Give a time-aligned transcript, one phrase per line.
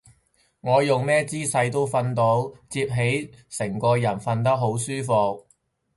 [0.61, 5.45] 我用咩姿勢都瞓到，摺起成個人瞓得好舒服